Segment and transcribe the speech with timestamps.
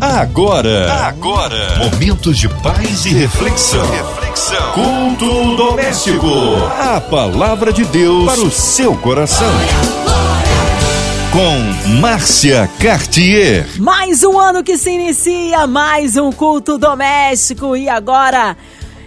[0.00, 3.84] Agora, agora, momentos de paz e reflexão.
[3.90, 4.72] Reflexão.
[4.72, 6.28] Culto doméstico.
[6.78, 9.50] A palavra de Deus para o seu coração.
[11.32, 13.66] Com Márcia Cartier.
[13.80, 18.56] Mais um ano que se inicia, mais um culto doméstico e agora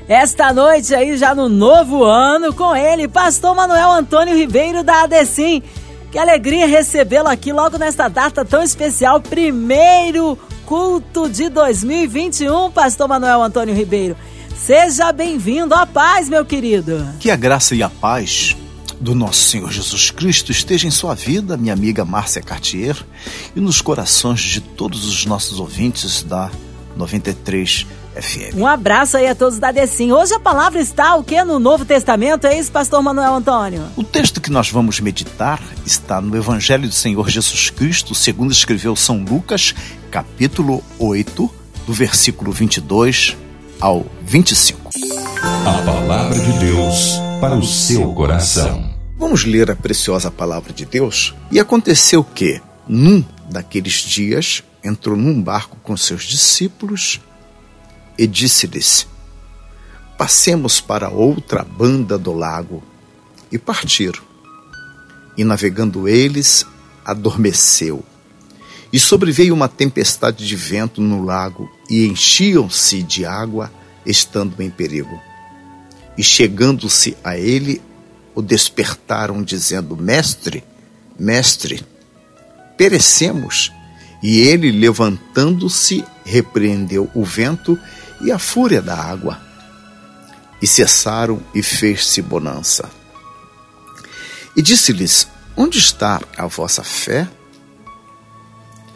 [0.10, 5.64] esta noite aí já no novo ano com ele, pastor Manuel Antônio Ribeiro da ADECIM.
[6.12, 10.38] Que alegria recebê-lo aqui logo nesta data tão especial, primeiro
[10.72, 14.16] culto de 2021, Pastor Manuel Antônio Ribeiro.
[14.56, 17.06] Seja bem-vindo à paz, meu querido.
[17.20, 18.56] Que a graça e a paz
[18.98, 22.96] do nosso Senhor Jesus Cristo esteja em sua vida, minha amiga Márcia Cartier,
[23.54, 26.50] e nos corações de todos os nossos ouvintes da
[26.96, 28.56] 93 FM.
[28.56, 30.12] Um abraço aí a todos da Decim.
[30.12, 32.46] Hoje a palavra está o que no Novo Testamento?
[32.46, 33.84] É isso, pastor Manuel Antônio?
[33.96, 38.96] O texto que nós vamos meditar está no Evangelho do Senhor Jesus Cristo, segundo escreveu
[38.96, 39.74] São Lucas,
[40.10, 41.50] capítulo 8,
[41.86, 43.38] do versículo 22
[43.80, 44.90] ao 25.
[45.66, 48.92] A palavra de Deus para o seu coração.
[49.18, 51.34] Vamos ler a preciosa palavra de Deus?
[51.52, 57.20] E aconteceu que, num daqueles dias, entrou num barco com seus discípulos
[58.18, 59.08] e disse-lhes:
[60.18, 62.84] Passemos para outra banda do lago.
[63.52, 64.24] E partiram.
[65.38, 66.66] E navegando eles,
[67.04, 68.06] adormeceu
[68.94, 73.72] e sobreveio uma tempestade de vento no lago, e enchiam-se de água,
[74.06, 75.20] estando em perigo.
[76.18, 77.82] E chegando-se a ele,
[78.36, 80.64] o despertaram, dizendo: Mestre,
[81.18, 81.84] mestre,
[82.78, 83.72] perecemos.
[84.22, 87.78] E ele, levantando-se, repreendeu o vento
[88.22, 89.40] e a fúria da água.
[90.62, 92.90] E cessaram e fez-se bonança.
[94.56, 95.28] E disse-lhes:
[95.58, 97.28] Onde está a vossa fé?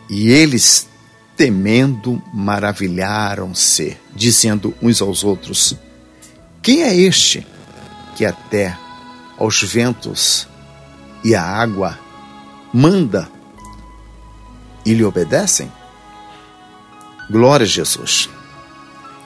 [0.07, 0.87] E eles,
[1.35, 5.75] temendo, maravilharam-se, dizendo uns aos outros:
[6.61, 7.45] Quem é este
[8.15, 8.77] que até
[9.37, 10.47] aos ventos
[11.23, 11.99] e à água
[12.71, 13.29] manda
[14.85, 15.71] e lhe obedecem?
[17.29, 18.29] Glória a Jesus.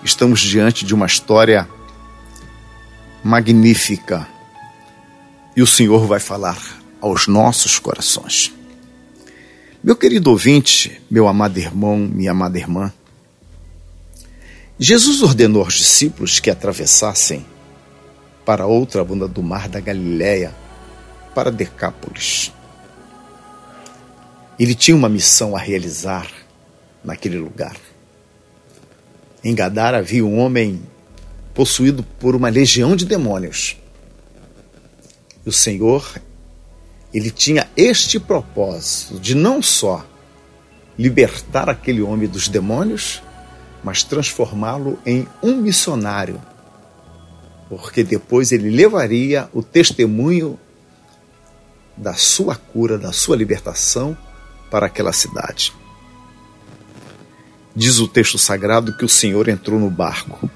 [0.03, 1.67] Estamos diante de uma história
[3.23, 4.27] magnífica
[5.55, 6.57] e o Senhor vai falar
[7.01, 8.53] aos nossos corações.
[9.83, 12.91] Meu querido ouvinte, meu amado irmão, minha amada irmã,
[14.79, 17.45] Jesus ordenou aos discípulos que atravessassem
[18.45, 20.55] para outra banda do mar da Galiléia,
[21.35, 22.53] para Decápolis.
[24.59, 26.29] Ele tinha uma missão a realizar
[27.03, 27.77] naquele lugar.
[29.41, 30.81] Em Gadara havia um homem
[31.53, 33.77] possuído por uma legião de demônios.
[35.45, 36.21] E o Senhor
[37.13, 40.05] ele tinha este propósito de não só
[40.97, 43.23] libertar aquele homem dos demônios,
[43.81, 46.39] mas transformá-lo em um missionário,
[47.69, 50.59] porque depois ele levaria o testemunho
[51.95, 54.17] da sua cura, da sua libertação
[54.69, 55.73] para aquela cidade.
[57.75, 60.49] Diz o texto sagrado que o Senhor entrou no barco.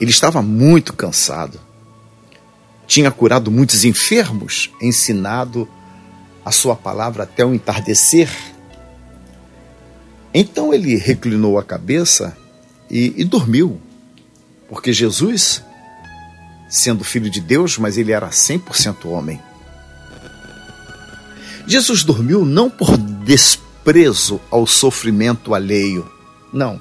[0.00, 1.60] Ele estava muito cansado
[2.86, 5.68] tinha curado muitos enfermos, ensinado
[6.44, 8.28] a sua palavra até o entardecer.
[10.32, 12.36] Então ele reclinou a cabeça
[12.90, 13.80] e, e dormiu,
[14.68, 15.62] porque Jesus,
[16.68, 19.40] sendo filho de Deus, mas ele era 100% homem.
[21.66, 26.10] Jesus dormiu não por desprezo ao sofrimento alheio,
[26.52, 26.78] não.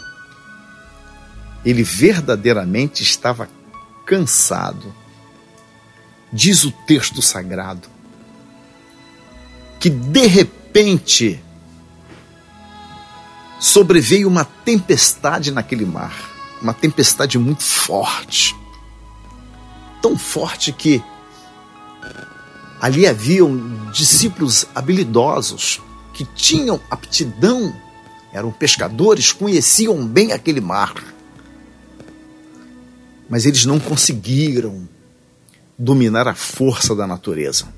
[1.65, 3.49] Ele verdadeiramente estava
[4.05, 4.93] cansado
[6.33, 7.87] diz o texto sagrado,
[9.79, 11.39] que de repente
[13.59, 18.55] sobreveio uma tempestade naquele mar, uma tempestade muito forte,
[20.01, 21.03] tão forte que
[22.83, 25.81] ali haviam discípulos habilidosos
[26.13, 27.73] que tinham aptidão,
[28.33, 30.93] eram pescadores, conheciam bem aquele mar.
[33.29, 34.85] Mas eles não conseguiram
[35.79, 37.69] dominar a força da natureza.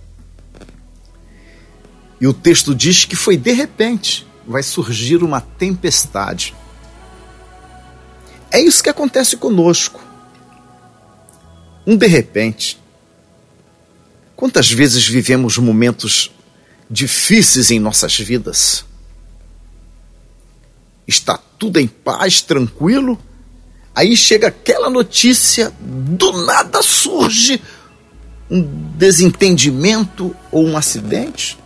[2.20, 6.56] E o texto diz que foi de repente, vai surgir uma tempestade.
[8.50, 10.02] É isso que acontece conosco.
[11.86, 12.84] Um de repente.
[14.36, 16.32] Quantas vezes vivemos momentos
[16.90, 18.86] difíceis em nossas vidas?
[21.08, 23.18] Está tudo em paz, tranquilo?
[23.96, 27.62] Aí chega aquela notícia, do nada surge
[28.50, 28.62] um
[28.98, 31.58] desentendimento ou um acidente?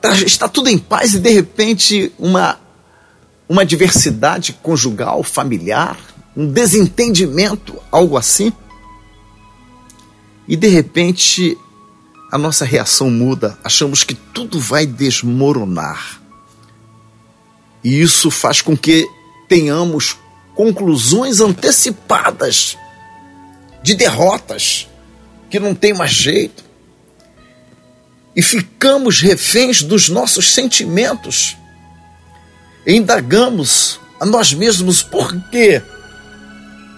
[0.00, 2.58] Tá, está tudo em paz e de repente uma
[3.48, 5.98] uma diversidade conjugal, familiar,
[6.36, 8.52] um desentendimento, algo assim.
[10.46, 11.56] E de repente
[12.34, 16.20] a nossa reação muda, achamos que tudo vai desmoronar.
[17.84, 19.06] E isso faz com que
[19.48, 20.16] tenhamos
[20.56, 22.76] conclusões antecipadas
[23.84, 24.88] de derrotas,
[25.48, 26.64] que não tem mais jeito.
[28.34, 31.56] E ficamos reféns dos nossos sentimentos.
[32.84, 35.80] E indagamos a nós mesmos por que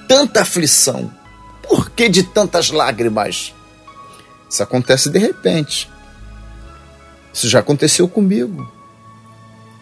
[0.09, 1.13] tanta aflição,
[1.69, 3.55] por que de tantas lágrimas?
[4.49, 5.91] Isso acontece de repente.
[7.33, 8.71] Isso já aconteceu comigo.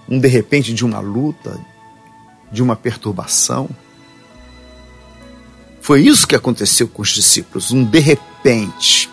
[0.08, 1.58] Um de repente de uma luta,
[2.50, 3.68] de uma perturbação.
[5.80, 9.10] Foi isso que aconteceu com os discípulos, um de repente.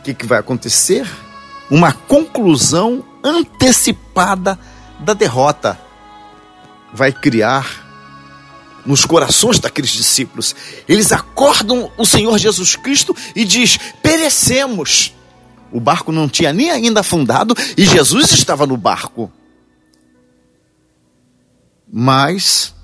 [0.00, 1.08] O que, que vai acontecer?
[1.70, 4.58] Uma conclusão antecipada
[5.00, 5.78] da derrota.
[6.92, 7.83] Vai criar
[8.84, 10.54] nos corações daqueles discípulos.
[10.88, 15.14] Eles acordam o Senhor Jesus Cristo e diz: "Perecemos".
[15.72, 19.30] O barco não tinha nem ainda afundado e Jesus estava no barco.
[21.92, 22.74] Mas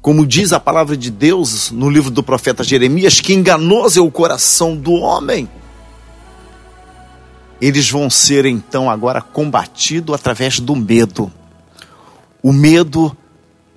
[0.00, 4.10] como diz a palavra de Deus no livro do profeta Jeremias, que enganoso é o
[4.10, 5.48] coração do homem.
[7.60, 11.30] Eles vão ser então agora combatidos através do medo.
[12.42, 13.14] O medo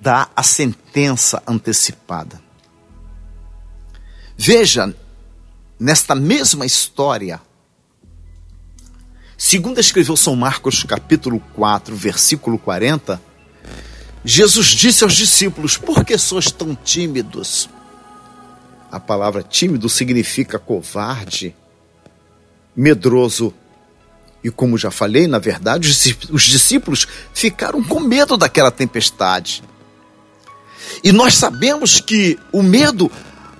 [0.02, 2.42] dá a sentença antecipada.
[4.36, 4.92] Veja,
[5.78, 7.40] nesta mesma história,
[9.38, 13.22] segundo escreveu São Marcos, capítulo 4, versículo 40,
[14.24, 17.70] Jesus disse aos discípulos: Por que sois tão tímidos?
[18.90, 21.54] A palavra tímido significa covarde,
[22.74, 23.54] medroso.
[24.42, 25.88] E como já falei, na verdade,
[26.32, 29.62] os discípulos ficaram com medo daquela tempestade.
[31.02, 33.10] E nós sabemos que o medo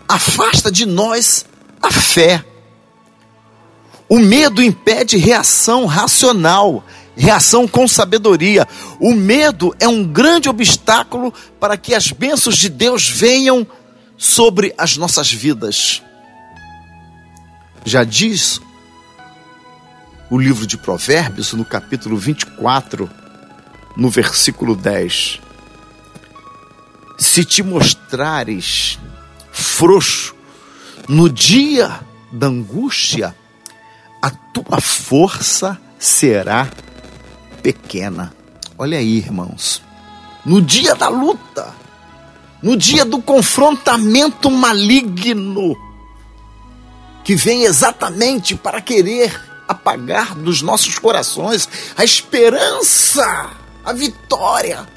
[0.08, 1.44] afasta de nós
[1.82, 2.44] a fé.
[4.08, 6.84] O medo impede reação racional,
[7.16, 8.68] reação com sabedoria.
[9.00, 13.66] O medo é um grande obstáculo para que as bênçãos de Deus venham
[14.16, 16.02] sobre as nossas vidas.
[17.84, 18.60] Já diz
[20.30, 23.10] o livro de Provérbios, no capítulo 24,
[23.96, 25.40] no versículo 10
[27.22, 28.98] se te mostrares
[29.52, 30.34] frouxo
[31.08, 32.00] no dia
[32.32, 33.34] da angústia,
[34.20, 36.68] a tua força será
[37.62, 38.34] pequena.
[38.76, 39.82] Olha aí, irmãos.
[40.44, 41.72] No dia da luta,
[42.60, 45.76] no dia do confrontamento maligno,
[47.22, 53.50] que vem exatamente para querer apagar dos nossos corações a esperança,
[53.84, 54.91] a vitória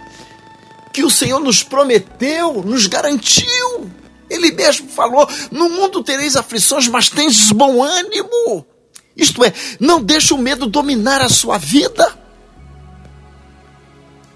[0.95, 3.91] que o Senhor nos prometeu, nos garantiu.
[4.29, 8.65] Ele mesmo falou: No mundo tereis aflições, mas tens bom ânimo.
[9.13, 12.17] Isto é, não deixe o medo dominar a sua vida.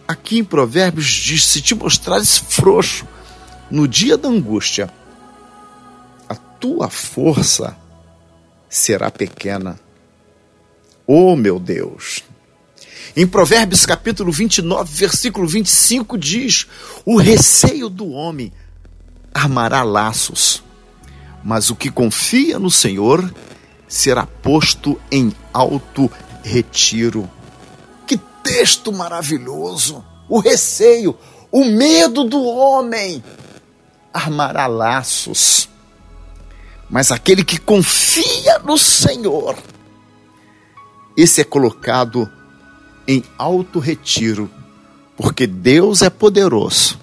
[0.05, 3.07] Aqui em Provérbios diz: Se te mostrares frouxo
[3.71, 4.91] no dia da angústia,
[6.27, 7.77] a tua força
[8.67, 9.79] será pequena.
[11.07, 12.21] Oh, meu Deus!
[13.15, 16.67] Em Provérbios capítulo 29, versículo 25 diz:
[17.05, 18.53] O receio do homem
[19.33, 20.63] armará laços,
[21.43, 23.33] mas o que confia no Senhor
[23.87, 26.09] será posto em alto
[26.43, 27.29] retiro.
[28.05, 30.05] Que texto maravilhoso!
[30.27, 31.17] O receio,
[31.51, 33.23] o medo do homem
[34.13, 35.67] armará laços,
[36.87, 39.57] mas aquele que confia no Senhor,
[41.17, 42.31] esse é colocado
[43.09, 44.47] em alto retiro,
[45.17, 46.99] porque Deus é poderoso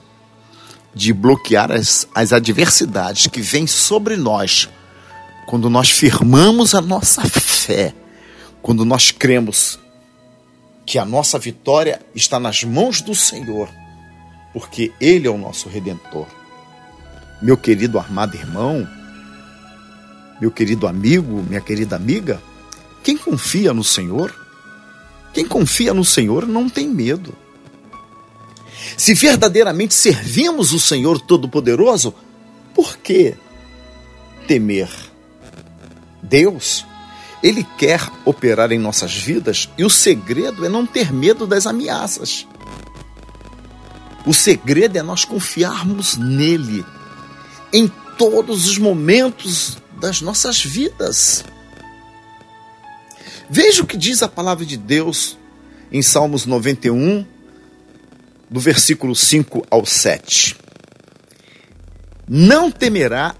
[0.94, 4.68] de bloquear as, as adversidades que vêm sobre nós
[5.48, 7.92] quando nós firmamos a nossa fé,
[8.62, 9.80] quando nós cremos
[10.86, 13.68] que a nossa vitória está nas mãos do Senhor,
[14.52, 16.28] porque Ele é o nosso redentor.
[17.42, 18.86] Meu querido armado irmão,
[20.40, 22.40] meu querido amigo, minha querida amiga,
[23.02, 24.45] quem confia no Senhor
[25.36, 27.36] quem confia no Senhor não tem medo.
[28.96, 32.14] Se verdadeiramente servimos o Senhor Todo-Poderoso,
[32.74, 33.34] por que
[34.48, 34.88] temer?
[36.22, 36.86] Deus,
[37.42, 42.46] Ele quer operar em nossas vidas e o segredo é não ter medo das ameaças.
[44.24, 46.82] O segredo é nós confiarmos nele
[47.70, 51.44] em todos os momentos das nossas vidas.
[53.48, 55.38] Veja o que diz a palavra de Deus
[55.92, 57.24] em Salmos 91,
[58.50, 60.56] do versículo 5 ao 7.
[62.28, 63.36] Não temerá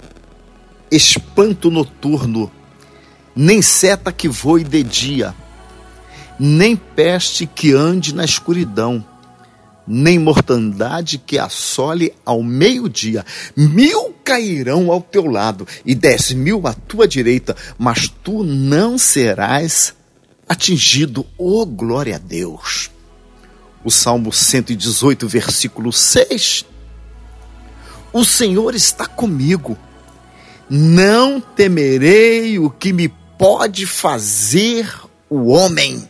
[0.92, 2.52] espanto noturno,
[3.34, 5.34] nem seta que voe de dia,
[6.38, 9.04] nem peste que ande na escuridão,
[9.84, 13.26] nem mortandade que assole ao meio-dia.
[13.56, 19.95] Mil cairão ao teu lado e dez mil à tua direita, mas tu não serás
[20.48, 21.26] atingido.
[21.36, 22.90] Oh, glória a Deus!
[23.84, 26.64] O Salmo 118, versículo 6.
[28.12, 29.76] O Senhor está comigo.
[30.68, 34.92] Não temerei o que me pode fazer
[35.30, 36.08] o homem.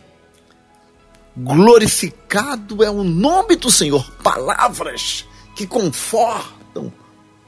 [1.35, 4.11] Glorificado é o nome do Senhor.
[4.23, 5.25] Palavras
[5.55, 6.91] que confortam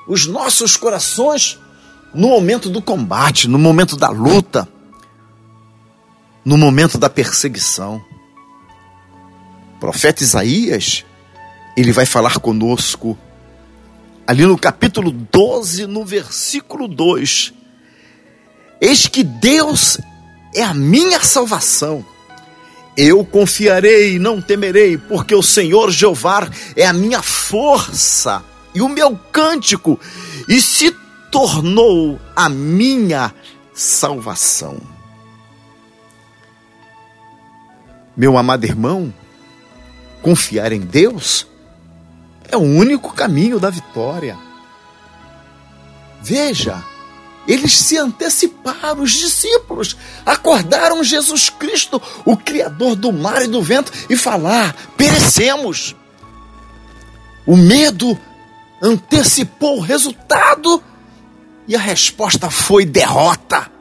[0.08, 1.58] os nossos corações
[2.14, 4.68] no momento do combate, no momento da luta,
[6.44, 8.04] no momento da perseguição.
[9.76, 11.06] O profeta Isaías,
[11.78, 13.18] ele vai falar conosco
[14.28, 17.54] ali no capítulo 12, no versículo 2.
[18.82, 19.98] Eis que Deus
[20.54, 22.06] é a minha salvação
[23.00, 28.44] eu confiarei e não temerei, porque o Senhor Jeová é a minha força
[28.76, 29.98] e o meu cântico,
[30.50, 30.94] e se
[31.32, 33.34] tornou a minha
[33.74, 34.82] salvação.
[38.20, 39.14] Meu amado irmão,
[40.22, 41.48] confiar em Deus
[42.50, 44.38] é o único caminho da vitória.
[46.22, 46.84] Veja,
[47.48, 49.96] eles se anteciparam, os discípulos
[50.26, 55.96] acordaram Jesus Cristo, o Criador do mar e do vento, e falar: perecemos.
[57.48, 58.20] O medo
[58.82, 60.84] antecipou o resultado
[61.66, 63.79] e a resposta foi derrota.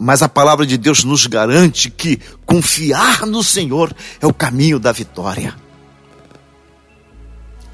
[0.00, 4.92] Mas a palavra de Deus nos garante que confiar no Senhor é o caminho da
[4.92, 5.56] vitória.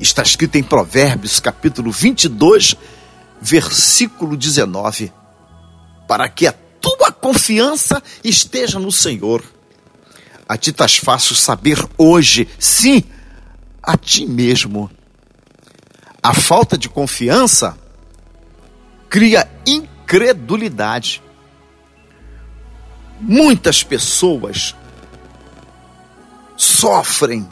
[0.00, 2.76] Está escrito em Provérbios, capítulo 22,
[3.43, 5.12] versículo 19,
[6.09, 9.45] para que a tua confiança esteja no Senhor.
[10.49, 13.04] A ti estás fácil saber hoje, sim,
[13.83, 14.90] a ti mesmo.
[16.23, 17.76] A falta de confiança
[19.11, 21.23] cria incredulidade.
[23.21, 24.75] Muitas pessoas
[26.56, 27.49] sofrem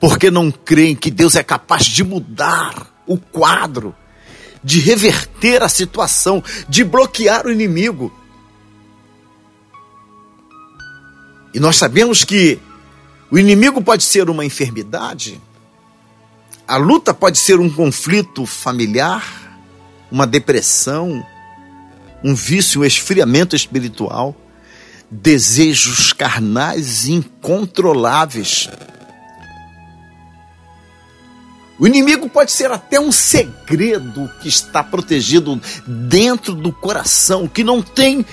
[0.00, 3.94] porque não creem que Deus é capaz de mudar o quadro
[4.62, 8.12] de reverter a situação, de bloquear o inimigo.
[11.52, 12.58] E nós sabemos que
[13.30, 15.40] o inimigo pode ser uma enfermidade,
[16.66, 19.58] a luta pode ser um conflito familiar,
[20.10, 21.26] uma depressão,
[22.24, 24.34] um vício, um esfriamento espiritual,
[25.10, 28.68] desejos carnais incontroláveis.
[31.78, 37.82] O inimigo pode ser até um segredo que está protegido dentro do coração, que não
[37.82, 38.24] tem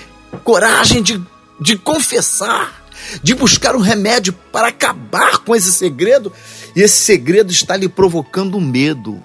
[0.44, 1.20] coragem de,
[1.60, 2.84] de confessar,
[3.22, 6.32] de buscar um remédio para acabar com esse segredo,
[6.76, 9.22] e esse segredo está lhe provocando medo.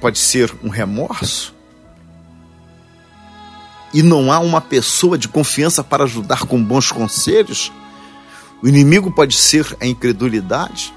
[0.00, 1.54] Pode ser um remorso,
[3.96, 7.72] e não há uma pessoa de confiança para ajudar com bons conselhos.
[8.62, 10.92] O inimigo pode ser a incredulidade,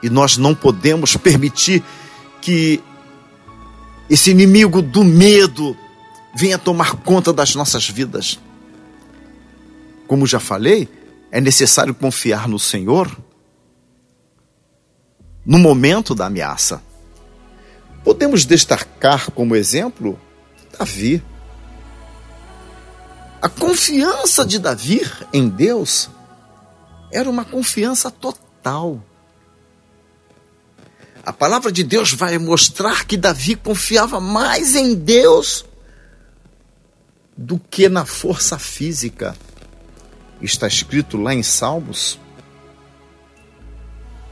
[0.00, 1.82] e nós não podemos permitir
[2.40, 2.80] que
[4.08, 5.76] esse inimigo do medo
[6.36, 8.38] venha tomar conta das nossas vidas.
[10.06, 10.88] Como já falei,
[11.32, 13.10] é necessário confiar no Senhor
[15.44, 16.80] no momento da ameaça.
[18.04, 20.16] Podemos destacar como exemplo
[20.82, 21.22] Davi.
[23.40, 25.00] A confiança de Davi
[25.32, 26.10] em Deus
[27.12, 29.00] era uma confiança total.
[31.24, 35.64] A palavra de Deus vai mostrar que Davi confiava mais em Deus
[37.36, 39.36] do que na força física.
[40.40, 42.18] Está escrito lá em Salmos,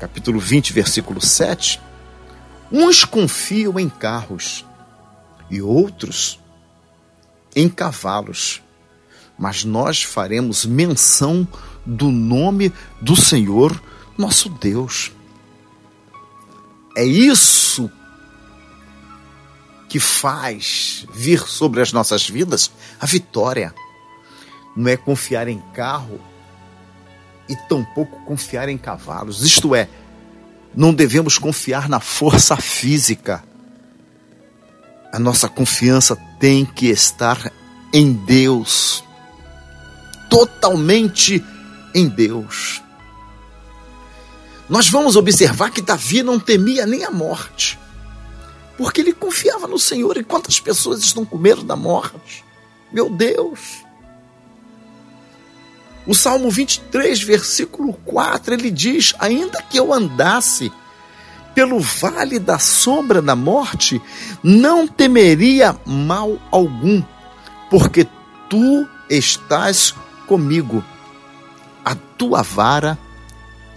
[0.01, 1.81] capítulo 20, versículo 7.
[2.73, 4.65] Uns confiam em carros
[5.51, 6.39] e outros
[7.55, 8.63] em cavalos,
[9.39, 11.47] mas nós faremos menção
[11.85, 13.81] do nome do Senhor
[14.17, 15.13] nosso Deus.
[16.97, 17.91] É isso
[19.89, 23.75] que faz vir sobre as nossas vidas a vitória.
[24.77, 26.21] Não é confiar em carro
[27.49, 29.43] e tampouco confiar em cavalos.
[29.43, 29.89] Isto é,
[30.75, 33.43] não devemos confiar na força física.
[35.13, 37.53] A nossa confiança tem que estar
[37.93, 39.05] em Deus.
[40.29, 41.45] totalmente
[41.93, 42.81] em Deus.
[44.69, 47.77] Nós vamos observar que Davi não temia nem a morte,
[48.79, 50.17] porque ele confiava no Senhor.
[50.17, 52.45] E quantas pessoas estão com medo da morte?
[52.93, 53.85] Meu Deus!
[56.07, 60.73] O Salmo 23, versículo 4, ele diz: Ainda que eu andasse
[61.55, 64.01] pelo vale da sombra da morte,
[64.43, 67.03] não temeria mal algum,
[67.69, 68.07] porque
[68.49, 69.95] tu estás
[70.27, 70.85] comigo.
[71.85, 72.99] A tua vara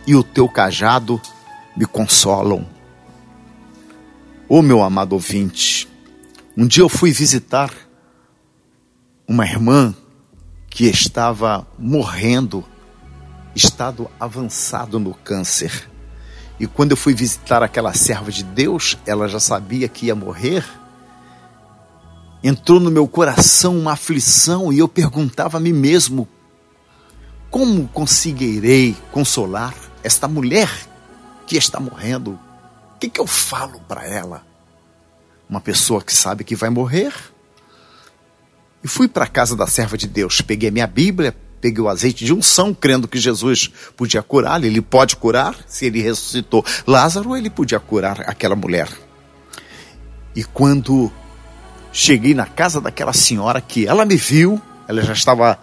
[0.06, 1.22] e o teu cajado
[1.76, 2.68] me consolam.
[4.48, 5.88] Ô oh, meu amado ouvinte,
[6.56, 7.74] um dia eu fui visitar
[9.28, 9.96] uma irmã
[10.70, 12.64] que estava morrendo,
[13.56, 15.90] estado avançado no câncer.
[16.60, 20.64] E quando eu fui visitar aquela serva de Deus, ela já sabia que ia morrer.
[22.44, 26.28] Entrou no meu coração uma aflição e eu perguntava a mim mesmo:
[27.50, 30.70] como conseguirei consolar esta mulher
[31.48, 32.40] que está morrendo?
[32.96, 34.46] O que, que eu falo para ela?
[35.50, 37.14] Uma pessoa que sabe que vai morrer?
[38.84, 42.26] E fui para a casa da serva de Deus, peguei minha Bíblia, peguei o azeite
[42.26, 47.50] de unção, crendo que Jesus podia curar, ele pode curar, se ele ressuscitou Lázaro, ele
[47.50, 48.90] podia curar aquela mulher.
[50.36, 51.10] E quando
[51.94, 55.58] cheguei na casa daquela senhora, que ela me viu, ela já estava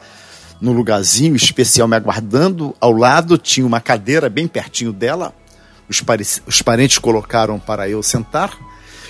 [0.58, 5.34] no lugarzinho especial me aguardando, ao lado tinha uma cadeira bem pertinho dela,
[5.86, 6.02] os,
[6.46, 8.56] os parentes colocaram para eu sentar.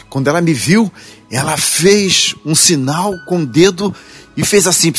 [0.08, 0.90] Quando ela me viu,
[1.30, 3.94] ela fez um sinal com o dedo
[4.36, 4.92] e fez assim: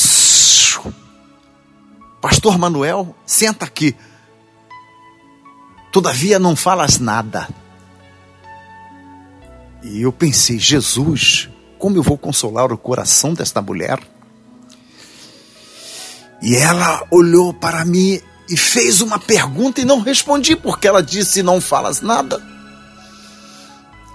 [2.21, 3.95] Pastor Manuel, senta aqui.
[5.91, 7.49] Todavia não falas nada.
[9.83, 11.49] E eu pensei, Jesus,
[11.79, 13.99] como eu vou consolar o coração desta mulher?
[16.41, 21.41] E ela olhou para mim e fez uma pergunta e não respondi, porque ela disse:
[21.41, 22.41] Não falas nada.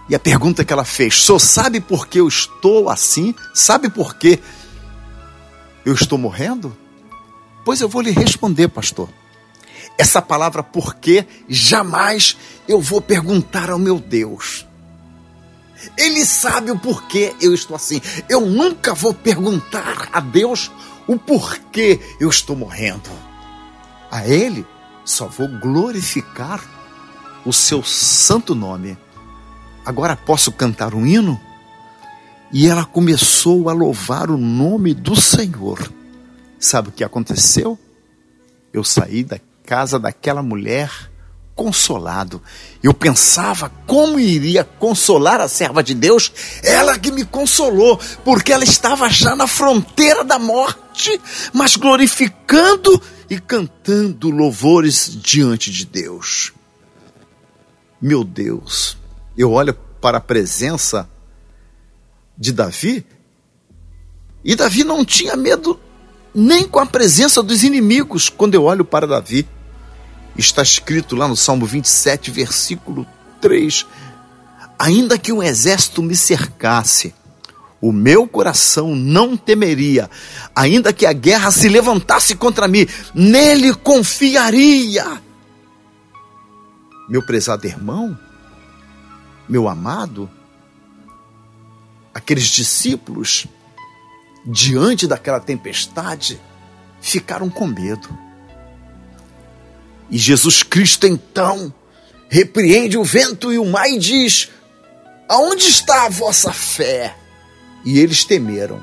[0.09, 3.35] E a pergunta que ela fez: Só sabe por que eu estou assim?
[3.53, 4.40] Sabe por que
[5.85, 6.77] eu estou morrendo?
[7.67, 9.09] Pois eu vou lhe responder, pastor.
[9.99, 12.37] Essa palavra porque jamais
[12.69, 14.65] eu vou perguntar ao meu Deus.
[15.99, 18.01] Ele sabe o porquê eu estou assim.
[18.29, 20.71] Eu nunca vou perguntar a Deus
[21.09, 23.11] o porquê eu estou morrendo.
[24.13, 24.65] A Ele
[25.05, 26.63] só vou glorificar
[27.45, 28.97] o seu santo nome.
[29.85, 31.41] Agora posso cantar um hino?
[32.53, 35.91] E ela começou a louvar o nome do Senhor.
[36.59, 37.79] Sabe o que aconteceu?
[38.73, 40.90] Eu saí da casa daquela mulher
[41.55, 42.42] consolado.
[42.83, 46.31] Eu pensava como iria consolar a serva de Deus,
[46.62, 51.19] ela que me consolou, porque ela estava já na fronteira da morte,
[51.55, 56.53] mas glorificando e cantando louvores diante de Deus.
[58.01, 58.99] Meu Deus,
[59.37, 61.09] eu olho para a presença
[62.37, 63.05] de Davi
[64.45, 65.81] e Davi não tinha medo
[66.37, 69.49] nem com a presença dos inimigos, quando eu olho para Davi.
[70.37, 73.07] Está escrito lá no Salmo 27, versículo
[73.40, 73.87] 3:
[74.79, 77.14] Ainda que um exército me cercasse,
[77.81, 80.11] o meu coração não temeria,
[80.55, 85.22] ainda que a guerra se levantasse contra mim, nele confiaria.
[87.09, 88.18] Meu prezado irmão,
[89.49, 90.29] meu amado,
[92.12, 93.46] aqueles discípulos
[94.47, 96.41] diante daquela tempestade,
[97.01, 98.09] ficaram com medo.
[100.09, 101.75] E Jesus Cristo então
[102.29, 104.51] repreende o vento e o mar e diz:
[105.29, 107.17] Aonde está a vossa fé?
[107.85, 108.83] E eles temeram.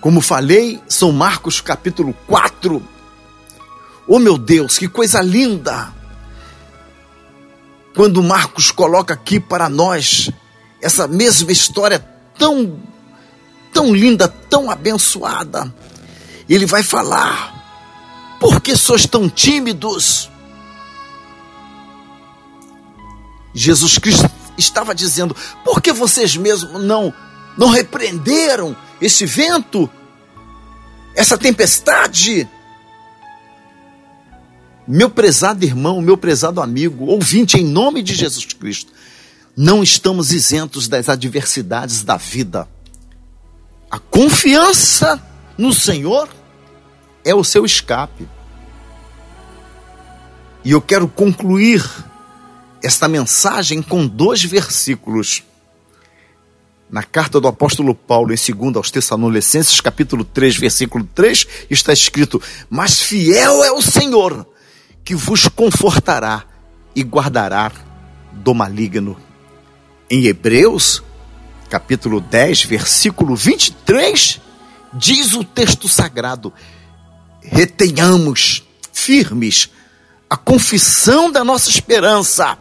[0.00, 2.86] Como falei, São Marcos capítulo 4.
[4.06, 5.92] Oh meu Deus, que coisa linda!
[7.94, 10.30] Quando Marcos coloca aqui para nós
[10.82, 12.80] essa mesma história tão,
[13.72, 15.72] tão linda, tão abençoada.
[16.48, 17.54] Ele vai falar:
[18.40, 20.30] por que sois tão tímidos?
[23.54, 27.14] Jesus Cristo estava dizendo: por que vocês mesmos não,
[27.56, 29.88] não repreenderam esse vento,
[31.14, 32.48] essa tempestade?
[34.86, 38.92] Meu prezado irmão, meu prezado amigo, ouvinte, em nome de Jesus Cristo,
[39.56, 42.68] não estamos isentos das adversidades da vida.
[43.90, 45.22] A confiança
[45.56, 46.28] no Senhor
[47.24, 48.28] é o seu escape.
[50.64, 51.84] E eu quero concluir
[52.82, 55.42] esta mensagem com dois versículos.
[56.90, 62.40] Na carta do apóstolo Paulo, em 2 aos Tessalonicenses, capítulo 3, versículo 3, está escrito:
[62.68, 64.46] Mas fiel é o Senhor,
[65.04, 66.44] que vos confortará
[66.94, 67.72] e guardará
[68.32, 69.16] do maligno.
[70.10, 71.02] Em Hebreus,
[71.70, 74.40] capítulo 10, versículo 23,
[74.92, 76.52] diz o texto sagrado:
[77.40, 78.62] retenhamos
[78.92, 79.70] firmes
[80.28, 82.58] a confissão da nossa esperança,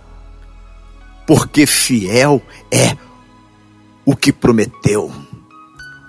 [1.27, 2.95] porque fiel é
[4.05, 5.13] o que prometeu.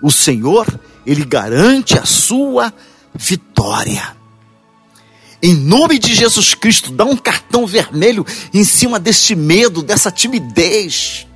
[0.03, 0.67] O Senhor,
[1.07, 2.73] ele garante a sua
[3.15, 4.17] vitória.
[5.47, 11.27] Em nome de Jesus Cristo, dá um cartão vermelho em cima deste medo, dessa timidez.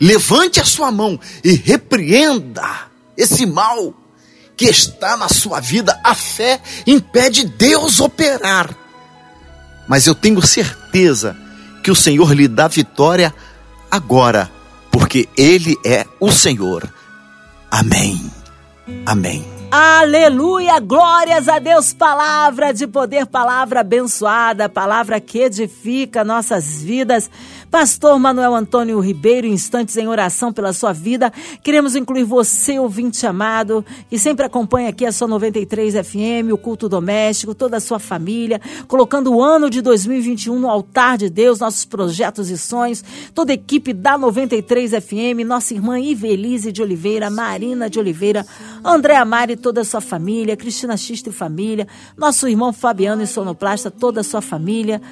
[0.00, 3.92] Levante a sua mão e repreenda esse mal
[4.56, 6.00] que está na sua vida.
[6.02, 8.74] A fé impede Deus operar.
[9.86, 11.36] Mas eu tenho certeza
[11.82, 13.34] que o Senhor lhe dá vitória
[13.90, 14.50] agora,
[14.90, 16.90] porque Ele é o Senhor.
[17.70, 18.32] Amém.
[19.04, 19.55] Amém.
[19.78, 27.30] Aleluia, glórias a Deus, palavra de poder, palavra abençoada, palavra que edifica nossas vidas.
[27.76, 31.30] Pastor Manuel Antônio Ribeiro, instantes em oração pela sua vida.
[31.62, 36.88] Queremos incluir você, ouvinte amado, que sempre acompanha aqui a sua 93 FM, o culto
[36.88, 41.84] doméstico, toda a sua família, colocando o ano de 2021 no altar de Deus, nossos
[41.84, 47.90] projetos e sonhos, toda a equipe da 93 FM, nossa irmã Ivelise de Oliveira, Marina
[47.90, 48.46] de Oliveira,
[48.82, 51.86] André Amari e toda a sua família, Cristina Xista e família,
[52.16, 55.02] nosso irmão Fabiano e Sonoplasta, toda a sua família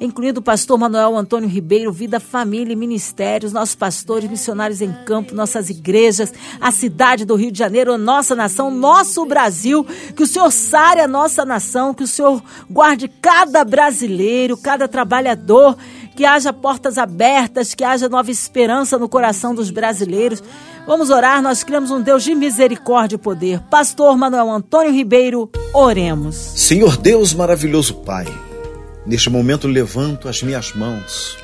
[0.00, 5.34] incluindo o pastor Manuel Antônio Ribeiro, Vida, Família e Ministérios, nossos pastores, missionários em campo,
[5.34, 9.86] nossas igrejas, a cidade do Rio de Janeiro, a nossa nação, nosso Brasil.
[10.16, 15.76] Que o Senhor sare a nossa nação, que o Senhor guarde cada brasileiro, cada trabalhador,
[16.16, 20.42] que haja portas abertas, que haja nova esperança no coração dos brasileiros.
[20.86, 23.60] Vamos orar, nós criamos um Deus de misericórdia e poder.
[23.70, 26.34] Pastor Manuel Antônio Ribeiro, oremos.
[26.36, 28.49] Senhor Deus maravilhoso Pai.
[29.06, 31.38] Neste momento levanto as minhas mãos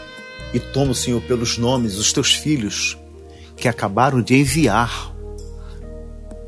[0.52, 2.96] e tomo, Senhor, pelos nomes dos teus filhos
[3.56, 5.14] que acabaram de enviar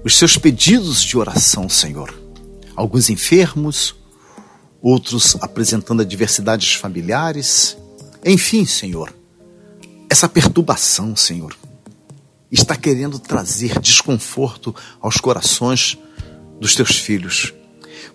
[0.04, 2.14] os seus pedidos de oração, Senhor.
[2.76, 3.94] Alguns enfermos,
[4.80, 7.76] outros apresentando adversidades familiares.
[8.24, 9.12] Enfim, Senhor,
[10.08, 11.56] essa perturbação, Senhor,
[12.50, 15.98] está querendo trazer desconforto aos corações
[16.60, 17.52] dos teus filhos.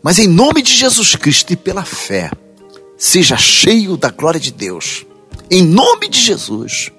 [0.01, 2.31] Mas em nome de Jesus Cristo e pela fé,
[3.03, 5.05] seja cheio da glória de Deus.
[5.51, 6.89] Em nome de Jesus.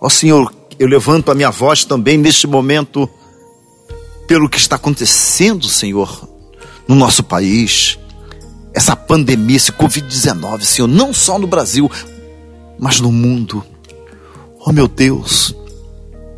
[0.00, 3.10] Ó Senhor, eu levanto a minha voz também neste momento
[4.28, 6.28] pelo que está acontecendo, Senhor,
[6.86, 7.98] no nosso país.
[8.72, 11.90] Essa pandemia, esse Covid-19, Senhor, não só no Brasil,
[12.78, 13.64] mas no mundo.
[14.60, 15.56] Oh meu Deus,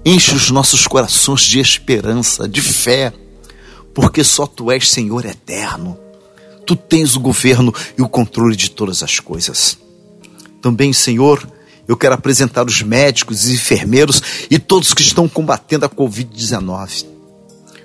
[0.02, 3.12] enche os nossos corações de esperança, de fé,
[3.92, 6.07] porque só Tu és Senhor eterno
[6.68, 9.78] tu tens o governo e o controle de todas as coisas.
[10.60, 11.48] Também, Senhor,
[11.88, 17.06] eu quero apresentar os médicos e enfermeiros e todos que estão combatendo a Covid-19.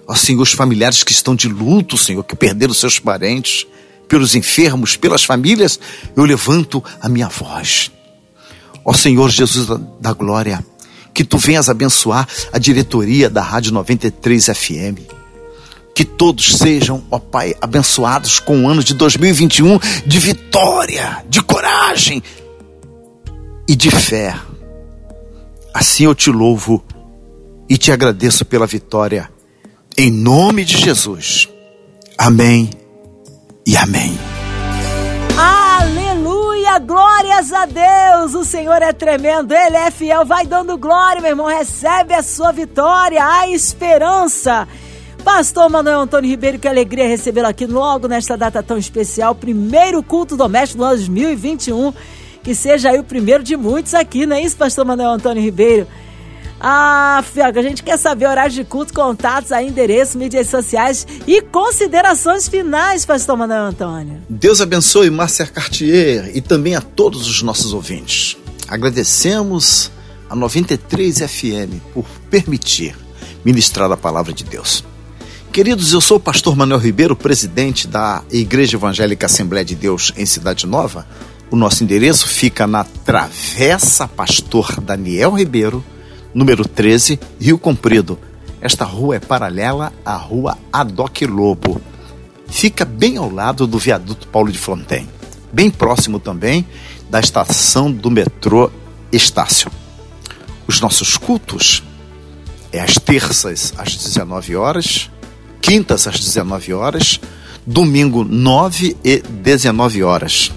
[0.06, 3.66] Ó Senhor, os familiares que estão de luto, Senhor, que perderam seus parentes,
[4.10, 5.80] pelos enfermos, pelas famílias,
[6.14, 7.90] eu levanto a minha voz.
[8.84, 9.70] Ó Senhor Jesus
[10.02, 10.62] da glória,
[11.14, 15.23] que tu venhas abençoar a diretoria da Rádio 93 FM
[15.94, 22.24] que todos sejam, ó Pai, abençoados com o ano de 2021 de vitória, de coragem
[23.68, 24.36] e de fé.
[25.74, 26.84] Assim eu te louvo
[27.70, 29.30] e te agradeço pela vitória.
[29.98, 31.48] Em nome de Jesus.
[32.18, 32.70] Amém
[33.66, 34.18] e amém.
[35.38, 36.80] Aleluia!
[36.80, 38.34] Glórias a Deus!
[38.34, 40.26] O Senhor é tremendo, Ele é fiel.
[40.26, 41.46] Vai dando glória, meu irmão.
[41.46, 44.68] Recebe a sua vitória, a esperança.
[45.24, 50.36] Pastor Manuel Antônio Ribeiro, que alegria recebê-lo aqui logo nesta data tão especial, primeiro culto
[50.36, 51.94] doméstico do ano 2021.
[52.44, 55.88] Que seja aí o primeiro de muitos aqui, não é isso, Pastor Manuel Antônio Ribeiro?
[56.60, 61.42] Ah, Fiaga, a gente quer saber horários de culto, contatos, aí, endereço, mídias sociais e
[61.42, 64.22] considerações finais, Pastor Manuel Antônio.
[64.30, 68.36] Deus abençoe Márcia Cartier e também a todos os nossos ouvintes.
[68.68, 69.90] Agradecemos
[70.30, 72.96] a 93 FM por permitir
[73.46, 74.84] ministrar a palavra de Deus.
[75.54, 80.26] Queridos, eu sou o pastor Manuel Ribeiro, presidente da Igreja Evangélica Assembleia de Deus em
[80.26, 81.06] Cidade Nova.
[81.52, 85.86] O nosso endereço fica na Travessa Pastor Daniel Ribeiro,
[86.34, 88.18] número 13, Rio Comprido.
[88.60, 91.80] Esta rua é paralela à rua Adoc Lobo.
[92.48, 95.08] Fica bem ao lado do viaduto Paulo de Fontaine,
[95.52, 96.66] bem próximo também
[97.12, 98.72] da estação do metrô
[99.12, 99.72] Estácio.
[100.66, 101.84] Os nossos cultos
[102.72, 105.12] é às terças às 19 horas,
[105.64, 107.20] quintas às 19 horas,
[107.66, 110.52] domingo 9 e 19 horas.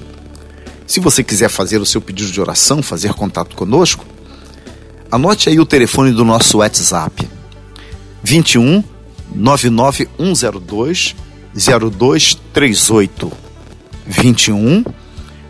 [0.84, 4.04] Se você quiser fazer o seu pedido de oração, fazer contato conosco,
[5.10, 7.28] anote aí o telefone do nosso WhatsApp:
[8.22, 8.82] 21
[9.32, 11.14] 99102
[11.54, 13.32] 0238.
[14.06, 14.84] 21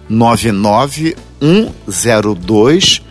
[0.08, 3.02] 99102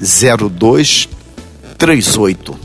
[0.00, 2.58] 0238.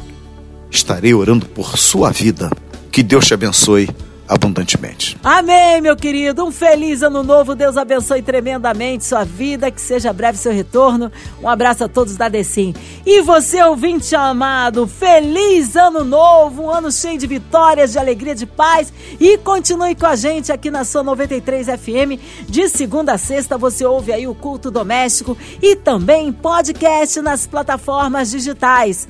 [0.70, 2.50] Estarei orando por sua vida.
[2.92, 3.88] Que Deus te abençoe
[4.32, 5.18] abundantemente.
[5.22, 6.46] Amém, meu querido.
[6.46, 7.54] Um feliz ano novo.
[7.54, 9.70] Deus abençoe tremendamente sua vida.
[9.70, 11.12] Que seja breve seu retorno.
[11.44, 12.74] Um abraço a todos da Decim.
[13.06, 16.64] E você, ouvinte amado, feliz ano novo.
[16.64, 18.94] Um ano cheio de vitórias, de alegria, de paz.
[19.20, 22.48] E continue com a gente aqui na sua 93 FM.
[22.48, 28.32] De segunda a sexta você ouve aí o culto doméstico e também podcast nas plataformas
[28.32, 29.10] digitais.